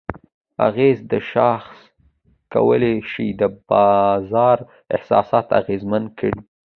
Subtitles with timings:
[0.67, 1.79] اغېز: دا شاخص
[2.53, 4.57] کولی شي د بازار
[4.95, 6.39] احساسات اغیزمن کړي؛